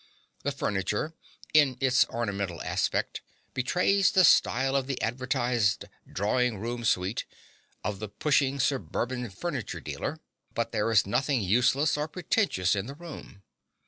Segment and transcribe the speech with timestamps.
[0.41, 1.13] The furniture,
[1.53, 3.21] in its ornamental aspect,
[3.53, 7.25] betrays the style of the advertised "drawing room suite"
[7.83, 10.19] of the pushing suburban furniture dealer;
[10.55, 13.43] but there is nothing useless or pretentious in the room.